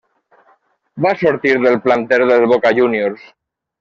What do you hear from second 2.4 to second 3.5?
Boca Juniors.